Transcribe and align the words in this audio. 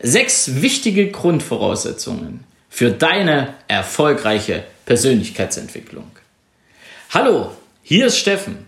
Sechs 0.00 0.62
wichtige 0.62 1.10
Grundvoraussetzungen 1.10 2.44
für 2.70 2.92
deine 2.92 3.54
erfolgreiche 3.66 4.64
Persönlichkeitsentwicklung. 4.86 6.08
Hallo, 7.10 7.50
hier 7.82 8.06
ist 8.06 8.18
Steffen. 8.18 8.66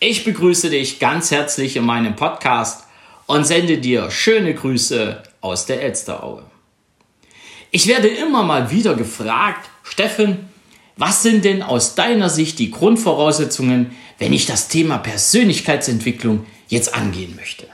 Ich 0.00 0.24
begrüße 0.24 0.70
dich 0.70 0.98
ganz 0.98 1.30
herzlich 1.30 1.76
in 1.76 1.84
meinem 1.84 2.16
Podcast 2.16 2.84
und 3.26 3.46
sende 3.46 3.78
dir 3.78 4.10
schöne 4.10 4.54
Grüße 4.54 5.22
aus 5.40 5.66
der 5.66 5.82
Elsteraue. 5.82 6.42
Ich 7.70 7.86
werde 7.86 8.08
immer 8.08 8.42
mal 8.42 8.72
wieder 8.72 8.94
gefragt, 8.94 9.70
Steffen, 9.84 10.48
was 10.96 11.22
sind 11.22 11.44
denn 11.44 11.62
aus 11.62 11.94
deiner 11.94 12.28
Sicht 12.28 12.58
die 12.58 12.72
Grundvoraussetzungen, 12.72 13.94
wenn 14.18 14.32
ich 14.32 14.46
das 14.46 14.66
Thema 14.66 14.98
Persönlichkeitsentwicklung 14.98 16.44
jetzt 16.66 16.92
angehen 16.92 17.36
möchte? 17.36 17.68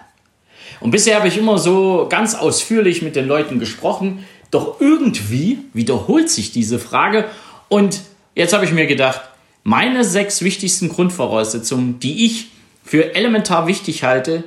Und 0.81 0.91
bisher 0.91 1.17
habe 1.17 1.29
ich 1.29 1.39
immer 1.39 1.59
so 1.59 2.07
ganz 2.09 2.35
ausführlich 2.35 3.03
mit 3.03 3.17
den 3.17 3.27
Leuten 3.27 3.59
gesprochen, 3.59 4.25
doch 4.51 4.81
irgendwie 4.81 5.59
wiederholt 5.73 6.31
sich 6.31 6.53
diese 6.53 6.79
Frage 6.79 7.27
und 7.69 8.01
jetzt 8.35 8.53
habe 8.53 8.65
ich 8.65 8.73
mir 8.73 8.87
gedacht, 8.87 9.21
meine 9.63 10.05
sechs 10.05 10.43
wichtigsten 10.43 10.89
Grundvoraussetzungen, 10.89 12.01
die 12.01 12.25
ich 12.25 12.49
für 12.85 13.15
elementar 13.15 13.67
wichtig 13.67 14.05
halte, 14.05 14.45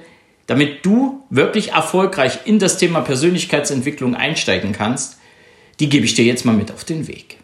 damit 0.48 0.86
du 0.86 1.24
wirklich 1.30 1.74
erfolgreich 1.74 2.40
in 2.46 2.58
das 2.58 2.78
Thema 2.78 3.02
Persönlichkeitsentwicklung 3.02 4.16
einsteigen 4.16 4.72
kannst, 4.74 5.18
die 5.80 5.90
gebe 5.90 6.06
ich 6.06 6.16
dir 6.16 6.26
jetzt 6.26 6.46
mal 6.46 6.56
mit 6.56 6.72
auf 6.72 6.84
den 6.84 7.08
Weg. 7.08 7.38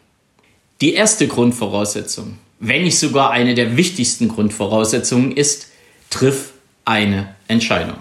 Die 0.81 0.93
erste 0.93 1.27
Grundvoraussetzung, 1.27 2.37
wenn 2.59 2.83
nicht 2.83 2.97
sogar 2.97 3.31
eine 3.31 3.53
der 3.53 3.77
wichtigsten 3.77 4.27
Grundvoraussetzungen 4.27 5.31
ist, 5.31 5.69
triff 6.09 6.53
eine 6.85 7.35
Entscheidung. 7.47 7.97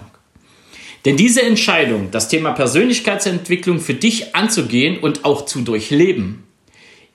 Denn 1.05 1.17
diese 1.17 1.41
Entscheidung, 1.41 2.11
das 2.11 2.27
Thema 2.27 2.51
Persönlichkeitsentwicklung 2.51 3.79
für 3.79 3.93
dich 3.93 4.35
anzugehen 4.35 4.99
und 4.99 5.25
auch 5.25 5.45
zu 5.45 5.61
durchleben, 5.61 6.43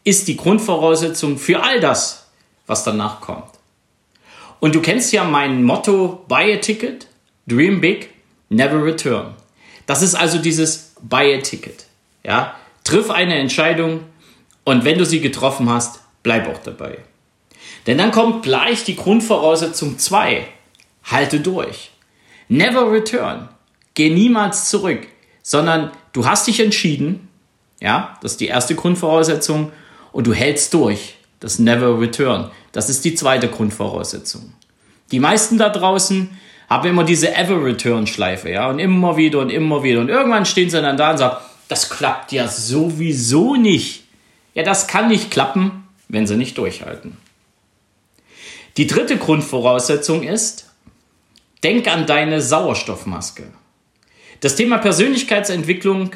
ist 0.05 0.29
die 0.29 0.37
Grundvoraussetzung 0.37 1.39
für 1.39 1.63
all 1.63 1.81
das, 1.81 2.27
was 2.67 2.85
danach 2.85 3.21
kommt. 3.21 3.51
Und 4.61 4.75
du 4.75 4.81
kennst 4.81 5.13
ja 5.13 5.25
mein 5.25 5.65
Motto, 5.65 6.25
buy 6.29 6.53
a 6.55 6.57
ticket, 6.59 7.09
dream 7.47 7.81
big, 7.81 8.11
never 8.49 8.85
return. 8.85 9.35
Das 9.87 10.03
ist 10.03 10.15
also 10.15 10.39
dieses 10.39 10.95
buy 11.03 11.35
a 11.35 11.41
ticket. 11.41 11.87
Ja? 12.25 12.55
Triff 12.85 13.11
eine 13.11 13.37
Entscheidung 13.37 14.05
und 14.65 14.85
wenn 14.85 14.99
du 14.99 15.05
sie 15.05 15.21
getroffen 15.21 15.69
hast, 15.69 16.01
bleib 16.23 16.49
auch 16.49 16.63
dabei. 16.63 16.99
Denn 17.87 17.99
dann 17.99 18.13
kommt 18.13 18.43
gleich 18.43 18.85
die 18.85 18.97
Grundvoraussetzung 18.97 19.99
2. 19.99 20.47
Halte 21.05 21.41
durch. 21.41 21.91
Never 22.49 22.91
return. 22.93 23.49
Geh 23.95 24.11
niemals 24.11 24.69
zurück, 24.69 25.07
sondern 25.43 25.91
du 26.13 26.27
hast 26.27 26.47
dich 26.47 26.61
entschieden, 26.61 27.29
ja, 27.81 28.17
das 28.23 28.33
ist 28.33 28.41
die 28.41 28.47
erste 28.47 28.75
Grundvoraussetzung, 28.75 29.73
und 30.13 30.27
du 30.27 30.33
hältst 30.33 30.75
durch. 30.75 31.17
Das 31.41 31.59
Never 31.59 32.01
Return. 32.01 32.51
Das 32.71 32.89
ist 32.89 33.05
die 33.05 33.17
zweite 33.17 33.49
Grundvoraussetzung. 33.49 34.53
Die 35.11 35.19
meisten 35.19 35.59
da 35.59 35.71
draußen 35.71 36.31
haben 36.71 36.89
immer 36.89 37.05
diese 37.05 37.35
Ever 37.35 37.65
Return 37.65 38.07
Schleife, 38.07 38.51
ja, 38.51 38.71
und 38.71 38.79
immer 38.79 39.17
wieder 39.17 39.41
und 39.41 39.51
immer 39.51 39.83
wieder. 39.83 40.01
Und 40.01 40.09
irgendwann 40.09 40.47
stehen 40.47 40.71
sie 40.71 40.81
dann 40.81 40.97
da 40.97 41.11
und 41.11 41.19
sagen, 41.19 41.37
das 41.69 41.91
klappt 41.91 42.33
ja 42.33 42.47
sowieso 42.47 43.57
nicht. 43.57 44.05
Ja, 44.55 44.63
das 44.63 44.87
kann 44.87 45.09
nicht 45.09 45.31
klappen, 45.31 45.89
wenn 46.09 46.27
sie 46.27 46.37
nicht 46.37 46.57
durchhalten. 46.59 47.17
Die 48.77 48.87
dritte 48.87 49.19
Grundvoraussetzung 49.19 50.23
ist, 50.23 50.71
denk 51.65 51.89
an 51.89 52.07
deine 52.07 52.41
Sauerstoffmaske. 52.41 53.45
Das 54.43 54.57
Thema 54.57 54.79
Persönlichkeitsentwicklung 54.79 56.11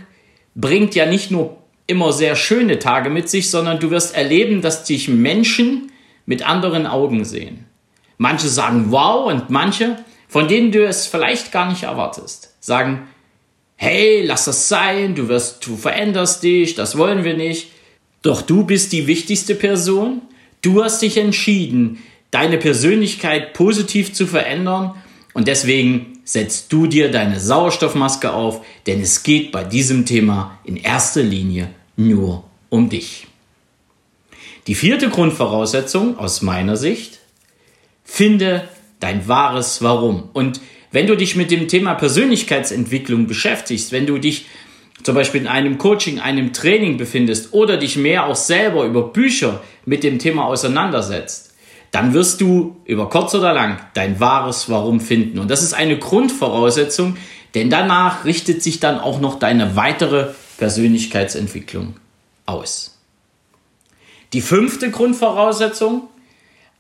bringt 0.57 0.97
ja 0.97 1.07
nicht 1.07 1.31
nur 1.31 1.59
immer 1.87 2.13
sehr 2.13 2.35
schöne 2.35 2.81
Tage 2.81 3.09
mit 3.09 3.29
sich, 3.29 3.51
sondern 3.51 3.79
du 3.79 3.91
wirst 3.93 4.17
erleben, 4.17 4.63
dass 4.63 4.83
dich 4.83 5.07
Menschen 5.07 5.93
mit 6.27 6.45
anderen 6.45 6.89
Augen 6.89 7.25
sehen. 7.25 7.67
Manche 8.19 8.49
sagen 8.49 8.87
wow 8.89 9.33
und 9.33 9.49
manche, 9.51 10.05
von 10.27 10.49
denen 10.49 10.73
du 10.73 10.85
es 10.85 11.07
vielleicht 11.07 11.53
gar 11.53 11.71
nicht 11.71 11.85
erwartest, 11.85 12.57
sagen, 12.59 13.07
hey, 13.77 14.27
lass 14.27 14.47
das 14.47 14.69
sein, 14.69 15.15
du 15.15 15.29
wirst, 15.29 15.65
du 15.65 15.77
veränderst 15.77 16.43
dich, 16.43 16.75
das 16.75 16.99
wollen 16.99 17.23
wir 17.23 17.37
nicht. 17.37 17.69
Doch 18.23 18.43
du 18.43 18.65
bist 18.65 18.91
die 18.91 19.07
wichtigste 19.07 19.55
Person. 19.55 20.23
Du 20.63 20.83
hast 20.83 21.01
dich 21.01 21.17
entschieden, 21.17 22.03
deine 22.33 22.59
Persönlichkeit 22.59 23.53
positiv 23.53 24.15
zu 24.15 24.27
verändern 24.27 25.01
und 25.33 25.47
deswegen 25.47 26.16
setzt 26.27 26.73
du 26.73 26.89
dir 26.89 27.11
deine 27.11 27.41
Sauerstoffmaske 27.41 28.33
auf, 28.33 28.61
denn 28.87 29.01
es 29.01 29.23
geht 29.23 29.53
bei 29.53 29.65
diesem 29.65 30.05
Thema 30.05 30.59
in 30.65 30.77
erster 30.77 31.23
Linie 31.23 31.71
nur 31.97 32.45
um 32.69 32.91
dich. 32.91 33.29
Die 34.67 34.75
vierte 34.75 35.09
Grundvoraussetzung 35.09 36.19
aus 36.19 36.43
meiner 36.43 36.77
Sicht, 36.77 37.21
finde 38.05 38.69
dein 38.99 39.29
wahres 39.29 39.83
Warum. 39.83 40.29
Und 40.33 40.61
wenn 40.91 41.07
du 41.07 41.17
dich 41.17 41.37
mit 41.37 41.53
dem 41.53 41.69
Thema 41.69 41.95
Persönlichkeitsentwicklung 41.95 43.29
beschäftigst, 43.29 43.93
wenn 43.93 44.07
du 44.07 44.19
dich 44.19 44.47
zum 45.05 45.15
Beispiel 45.15 45.43
in 45.43 45.47
einem 45.47 45.79
Coaching, 45.79 46.19
einem 46.19 46.53
Training 46.53 46.97
befindest 46.97 47.53
oder 47.53 47.77
dich 47.77 47.97
mehr 47.97 48.27
auch 48.27 48.35
selber 48.35 48.85
über 48.85 49.13
Bücher 49.13 49.63
mit 49.85 50.03
dem 50.03 50.19
Thema 50.19 50.47
auseinandersetzt, 50.47 51.55
dann 51.91 52.13
wirst 52.13 52.41
du 52.41 52.77
über 52.85 53.09
kurz 53.09 53.35
oder 53.35 53.53
lang 53.53 53.79
dein 53.95 54.21
wahres 54.21 54.69
Warum 54.69 55.01
finden. 55.01 55.39
Und 55.39 55.51
das 55.51 55.63
ist 55.63 55.75
eine 55.75 55.99
Grundvoraussetzung, 55.99 57.17
denn 57.55 57.71
danach 57.71 58.25
richtet 58.25 58.63
sich 58.63 58.81
dann 58.81 58.99
auch 58.99 59.21
noch 59.21 59.39
deine 59.39 59.77
weitere 59.77 60.29
Persönlichkeitsentwicklung 60.59 61.97
aus. 62.45 62.99
Die 64.33 64.41
fünfte 64.41 64.91
Grundvoraussetzung, 64.91 66.09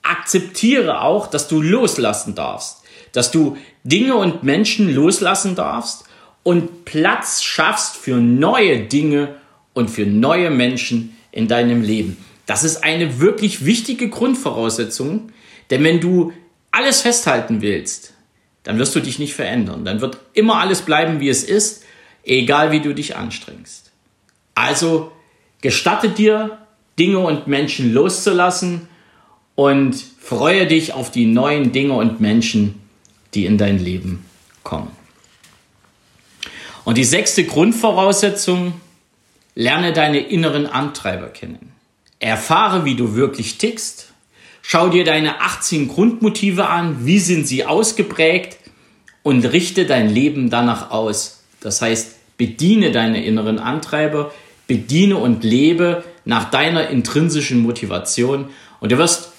akzeptiere 0.06 1.00
auch, 1.00 1.26
dass 1.26 1.48
du 1.48 1.60
loslassen 1.60 2.34
darfst, 2.34 2.82
dass 3.12 3.30
du 3.30 3.56
Dinge 3.84 4.16
und 4.16 4.42
Menschen 4.42 4.94
loslassen 4.94 5.54
darfst 5.54 6.04
und 6.42 6.84
Platz 6.84 7.42
schaffst 7.42 7.96
für 7.96 8.16
neue 8.16 8.80
Dinge 8.80 9.36
und 9.74 9.90
für 9.90 10.06
neue 10.06 10.50
Menschen 10.50 11.16
in 11.32 11.48
deinem 11.48 11.82
Leben. 11.82 12.16
Das 12.46 12.62
ist 12.62 12.84
eine 12.84 13.20
wirklich 13.20 13.64
wichtige 13.64 14.08
Grundvoraussetzung, 14.08 15.32
denn 15.70 15.82
wenn 15.82 16.00
du 16.00 16.32
alles 16.70 17.00
festhalten 17.00 17.60
willst, 17.60 18.14
dann 18.62 18.78
wirst 18.78 18.94
du 18.94 19.00
dich 19.00 19.18
nicht 19.18 19.34
verändern. 19.34 19.84
Dann 19.84 20.00
wird 20.00 20.18
immer 20.32 20.56
alles 20.56 20.82
bleiben, 20.82 21.20
wie 21.20 21.28
es 21.28 21.44
ist, 21.44 21.84
egal 22.24 22.72
wie 22.72 22.80
du 22.80 22.94
dich 22.94 23.16
anstrengst. 23.16 23.90
Also 24.54 25.12
gestatte 25.60 26.08
dir, 26.08 26.58
Dinge 26.98 27.18
und 27.18 27.46
Menschen 27.46 27.92
loszulassen 27.92 28.88
und 29.54 29.96
freue 30.18 30.66
dich 30.66 30.92
auf 30.92 31.10
die 31.10 31.26
neuen 31.26 31.72
Dinge 31.72 31.94
und 31.94 32.20
Menschen, 32.20 32.80
die 33.34 33.46
in 33.46 33.58
dein 33.58 33.78
Leben 33.78 34.24
kommen. 34.62 34.90
Und 36.84 36.98
die 36.98 37.04
sechste 37.04 37.44
Grundvoraussetzung, 37.44 38.80
lerne 39.54 39.92
deine 39.92 40.20
inneren 40.20 40.66
Antreiber 40.66 41.28
kennen. 41.28 41.75
Erfahre, 42.18 42.84
wie 42.84 42.94
du 42.94 43.14
wirklich 43.14 43.58
tickst. 43.58 44.12
Schau 44.62 44.88
dir 44.88 45.04
deine 45.04 45.40
18 45.40 45.88
Grundmotive 45.88 46.68
an. 46.68 47.06
Wie 47.06 47.18
sind 47.18 47.46
sie 47.46 47.64
ausgeprägt? 47.64 48.58
Und 49.22 49.44
richte 49.44 49.86
dein 49.86 50.08
Leben 50.08 50.50
danach 50.50 50.90
aus. 50.90 51.44
Das 51.60 51.82
heißt, 51.82 52.36
bediene 52.36 52.92
deine 52.92 53.24
inneren 53.24 53.58
Antreiber, 53.58 54.32
bediene 54.66 55.16
und 55.16 55.44
lebe 55.44 56.04
nach 56.24 56.50
deiner 56.50 56.88
intrinsischen 56.88 57.60
Motivation. 57.60 58.50
Und 58.80 58.92
du 58.92 58.98
wirst 58.98 59.32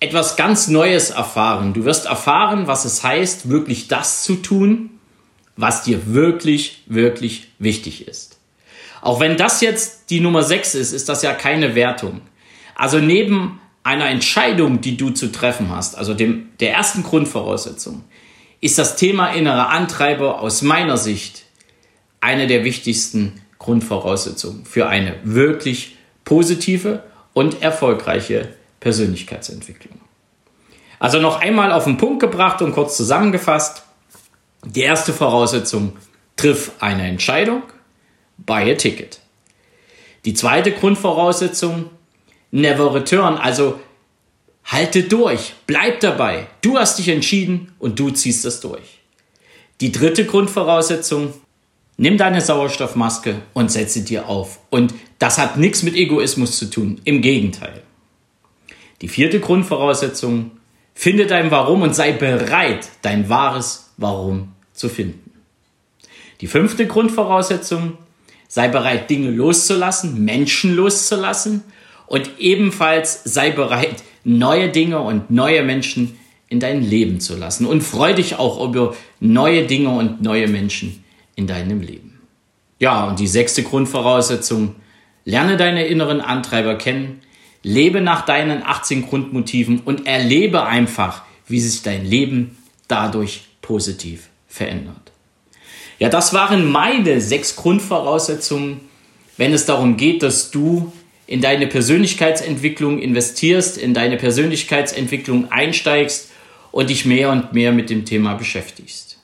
etwas 0.00 0.36
ganz 0.36 0.68
Neues 0.68 1.10
erfahren. 1.10 1.72
Du 1.72 1.84
wirst 1.84 2.06
erfahren, 2.06 2.66
was 2.66 2.84
es 2.84 3.02
heißt, 3.02 3.48
wirklich 3.48 3.88
das 3.88 4.22
zu 4.22 4.36
tun, 4.36 4.90
was 5.56 5.82
dir 5.82 6.12
wirklich, 6.12 6.82
wirklich 6.86 7.48
wichtig 7.58 8.06
ist. 8.06 8.33
Auch 9.04 9.20
wenn 9.20 9.36
das 9.36 9.60
jetzt 9.60 10.08
die 10.08 10.20
Nummer 10.20 10.42
6 10.42 10.74
ist, 10.76 10.92
ist 10.92 11.10
das 11.10 11.20
ja 11.20 11.34
keine 11.34 11.74
Wertung. 11.74 12.22
Also 12.74 13.00
neben 13.00 13.60
einer 13.82 14.08
Entscheidung, 14.08 14.80
die 14.80 14.96
du 14.96 15.10
zu 15.10 15.30
treffen 15.30 15.68
hast, 15.68 15.98
also 15.98 16.14
dem, 16.14 16.48
der 16.58 16.72
ersten 16.72 17.02
Grundvoraussetzung, 17.02 18.02
ist 18.62 18.78
das 18.78 18.96
Thema 18.96 19.28
innerer 19.28 19.68
Antreiber 19.68 20.40
aus 20.40 20.62
meiner 20.62 20.96
Sicht 20.96 21.44
eine 22.22 22.46
der 22.46 22.64
wichtigsten 22.64 23.42
Grundvoraussetzungen 23.58 24.64
für 24.64 24.86
eine 24.88 25.16
wirklich 25.22 25.98
positive 26.24 27.02
und 27.34 27.60
erfolgreiche 27.60 28.54
Persönlichkeitsentwicklung. 28.80 30.00
Also 30.98 31.20
noch 31.20 31.42
einmal 31.42 31.72
auf 31.72 31.84
den 31.84 31.98
Punkt 31.98 32.20
gebracht 32.20 32.62
und 32.62 32.72
kurz 32.72 32.96
zusammengefasst. 32.96 33.82
Die 34.64 34.80
erste 34.80 35.12
Voraussetzung, 35.12 35.92
triff 36.36 36.72
eine 36.80 37.06
Entscheidung, 37.06 37.62
buy 38.38 38.70
a 38.70 38.74
ticket. 38.74 39.20
Die 40.24 40.34
zweite 40.34 40.72
Grundvoraussetzung, 40.72 41.90
never 42.50 42.94
return. 42.94 43.36
Also 43.36 43.80
halte 44.64 45.02
durch, 45.02 45.54
bleib 45.66 46.00
dabei. 46.00 46.46
Du 46.62 46.78
hast 46.78 46.98
dich 46.98 47.08
entschieden 47.08 47.72
und 47.78 47.98
du 47.98 48.10
ziehst 48.10 48.44
das 48.44 48.60
durch. 48.60 49.00
Die 49.80 49.92
dritte 49.92 50.24
Grundvoraussetzung, 50.24 51.34
Nimm 51.96 52.18
deine 52.18 52.40
Sauerstoffmaske 52.40 53.42
und 53.52 53.70
setze 53.70 54.02
dir 54.02 54.28
auf. 54.28 54.58
Und 54.70 54.94
das 55.20 55.38
hat 55.38 55.56
nichts 55.56 55.84
mit 55.84 55.94
Egoismus 55.94 56.58
zu 56.58 56.68
tun. 56.68 57.00
Im 57.04 57.22
Gegenteil. 57.22 57.82
Die 59.00 59.08
vierte 59.08 59.38
Grundvoraussetzung, 59.38 60.50
finde 60.94 61.26
dein 61.26 61.50
Warum 61.50 61.82
und 61.82 61.94
sei 61.94 62.12
bereit, 62.12 62.88
dein 63.02 63.28
wahres 63.28 63.92
Warum 63.96 64.52
zu 64.72 64.88
finden. 64.88 65.30
Die 66.40 66.48
fünfte 66.48 66.86
Grundvoraussetzung, 66.86 67.96
sei 68.48 68.68
bereit, 68.68 69.10
Dinge 69.10 69.30
loszulassen, 69.30 70.24
Menschen 70.24 70.74
loszulassen 70.74 71.62
und 72.06 72.30
ebenfalls 72.38 73.22
sei 73.24 73.50
bereit, 73.50 74.02
neue 74.24 74.68
Dinge 74.70 75.00
und 75.00 75.30
neue 75.30 75.62
Menschen 75.62 76.16
in 76.48 76.60
dein 76.60 76.82
Leben 76.82 77.20
zu 77.20 77.36
lassen. 77.36 77.66
Und 77.66 77.82
freu 77.82 78.14
dich 78.14 78.36
auch 78.36 78.62
über 78.66 78.94
neue 79.20 79.66
Dinge 79.66 79.90
und 79.90 80.22
neue 80.22 80.48
Menschen 80.48 81.04
in 81.36 81.46
deinem 81.46 81.80
Leben. 81.80 82.20
Ja, 82.78 83.04
und 83.04 83.18
die 83.18 83.26
sechste 83.26 83.62
Grundvoraussetzung, 83.62 84.74
lerne 85.24 85.56
deine 85.56 85.86
inneren 85.86 86.20
Antreiber 86.20 86.76
kennen, 86.76 87.20
lebe 87.62 88.00
nach 88.00 88.24
deinen 88.24 88.62
18 88.62 89.06
Grundmotiven 89.06 89.80
und 89.80 90.06
erlebe 90.06 90.64
einfach, 90.64 91.22
wie 91.46 91.60
sich 91.60 91.82
dein 91.82 92.04
Leben 92.04 92.56
dadurch 92.88 93.46
positiv 93.62 94.28
verändert. 94.46 95.13
Ja, 95.98 96.08
das 96.08 96.34
waren 96.34 96.70
meine 96.70 97.20
sechs 97.20 97.56
Grundvoraussetzungen, 97.56 98.80
wenn 99.36 99.52
es 99.52 99.66
darum 99.66 99.96
geht, 99.96 100.22
dass 100.22 100.50
du 100.50 100.92
in 101.26 101.40
deine 101.40 101.66
Persönlichkeitsentwicklung 101.66 102.98
investierst, 102.98 103.78
in 103.78 103.94
deine 103.94 104.16
Persönlichkeitsentwicklung 104.16 105.50
einsteigst 105.50 106.30
und 106.70 106.90
dich 106.90 107.06
mehr 107.06 107.30
und 107.30 107.52
mehr 107.52 107.72
mit 107.72 107.90
dem 107.90 108.04
Thema 108.04 108.34
beschäftigst. 108.34 109.18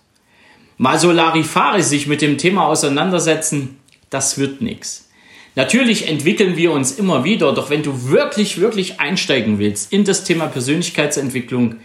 Mal 0.79 0.99
so 0.99 1.13
Larifari 1.13 1.83
sich 1.83 2.07
mit 2.07 2.23
dem 2.23 2.39
Thema 2.39 2.67
auseinandersetzen, 2.67 3.79
das 4.09 4.39
wird 4.39 4.63
nichts. 4.63 5.11
Natürlich 5.57 6.09
entwickeln 6.09 6.57
wir 6.57 6.73
uns 6.73 6.93
immer 6.93 7.25
wieder, 7.25 7.53
doch 7.53 7.71
wenn 7.71 7.83
du 7.83 8.09
wirklich, 8.09 8.61
wirklich 8.61 9.01
einsteigen 9.01 9.59
willst 9.59 9.93
in 9.93 10.05
das 10.05 10.25
Thema 10.25 10.47
Persönlichkeitsentwicklung, 10.47 11.77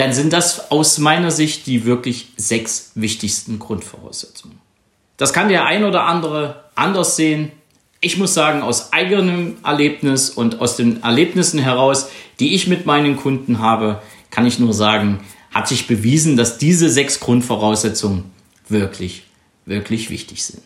dann 0.00 0.14
sind 0.14 0.32
das 0.32 0.70
aus 0.70 0.96
meiner 0.96 1.30
Sicht 1.30 1.66
die 1.66 1.84
wirklich 1.84 2.28
sechs 2.38 2.92
wichtigsten 2.94 3.58
Grundvoraussetzungen. 3.58 4.58
Das 5.18 5.34
kann 5.34 5.50
der 5.50 5.66
ein 5.66 5.84
oder 5.84 6.04
andere 6.04 6.64
anders 6.74 7.16
sehen. 7.16 7.52
Ich 8.00 8.16
muss 8.16 8.32
sagen, 8.32 8.62
aus 8.62 8.94
eigenem 8.94 9.58
Erlebnis 9.62 10.30
und 10.30 10.62
aus 10.62 10.76
den 10.76 11.02
Erlebnissen 11.02 11.58
heraus, 11.58 12.08
die 12.38 12.54
ich 12.54 12.66
mit 12.66 12.86
meinen 12.86 13.18
Kunden 13.18 13.58
habe, 13.58 14.00
kann 14.30 14.46
ich 14.46 14.58
nur 14.58 14.72
sagen, 14.72 15.20
hat 15.50 15.68
sich 15.68 15.86
bewiesen, 15.86 16.38
dass 16.38 16.56
diese 16.56 16.88
sechs 16.88 17.20
Grundvoraussetzungen 17.20 18.24
wirklich, 18.70 19.24
wirklich 19.66 20.08
wichtig 20.08 20.42
sind. 20.44 20.62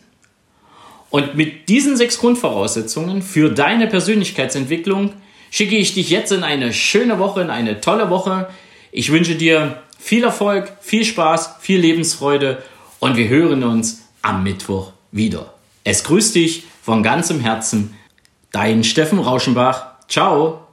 Und 1.09 1.35
mit 1.35 1.67
diesen 1.67 1.97
sechs 1.97 2.19
Grundvoraussetzungen 2.19 3.21
für 3.21 3.49
deine 3.49 3.87
Persönlichkeitsentwicklung 3.87 5.11
schicke 5.51 5.75
ich 5.75 5.93
dich 5.93 6.09
jetzt 6.09 6.31
in 6.31 6.43
eine 6.43 6.71
schöne 6.71 7.19
Woche, 7.19 7.41
in 7.41 7.49
eine 7.49 7.81
tolle 7.81 8.09
Woche. 8.09 8.47
Ich 8.97 9.11
wünsche 9.11 9.35
dir 9.35 9.83
viel 9.99 10.23
Erfolg, 10.23 10.71
viel 10.79 11.03
Spaß, 11.03 11.55
viel 11.59 11.81
Lebensfreude 11.81 12.63
und 12.99 13.17
wir 13.17 13.27
hören 13.27 13.65
uns 13.65 14.03
am 14.21 14.41
Mittwoch 14.41 14.93
wieder. 15.11 15.53
Es 15.83 16.05
grüßt 16.05 16.33
dich 16.33 16.63
von 16.81 17.03
ganzem 17.03 17.41
Herzen, 17.41 17.93
dein 18.53 18.85
Steffen 18.85 19.19
Rauschenbach. 19.19 20.07
Ciao! 20.07 20.64